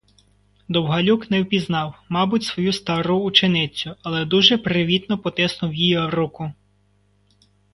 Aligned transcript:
Довгалюк 0.67 1.29
не 1.31 1.41
впізнав, 1.41 1.93
мабуть, 2.09 2.43
свою 2.43 2.73
стару 2.73 3.19
ученицю, 3.19 3.95
але 4.03 4.25
дуже 4.25 4.57
привітно 4.57 5.17
потиснув 5.17 5.73
їй 5.73 6.09
руку. 6.09 6.53